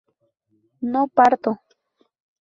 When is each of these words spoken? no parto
no 0.91 1.01
parto 1.17 1.51